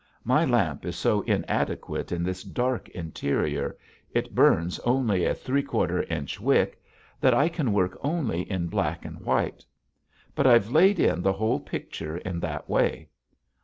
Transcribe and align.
My 0.23 0.43
lamp 0.45 0.83
is 0.83 0.95
so 0.95 1.21
inadequate 1.27 2.11
in 2.11 2.23
this 2.23 2.41
dark 2.41 2.89
interior 2.89 3.77
it 4.11 4.33
burns 4.33 4.79
only 4.79 5.25
a 5.25 5.35
three 5.35 5.61
quarter 5.61 6.01
inch 6.01 6.39
wick 6.41 6.81
that 7.19 7.35
I 7.35 7.47
can 7.49 7.71
work 7.71 7.95
only 8.01 8.49
in 8.51 8.65
black 8.65 9.05
and 9.05 9.19
white. 9.21 9.63
But 10.33 10.47
I've 10.47 10.71
laid 10.71 10.99
in 10.99 11.21
the 11.21 11.33
whole 11.33 11.59
picture 11.59 12.17
in 12.17 12.39
that 12.39 12.67
way. 12.67 13.09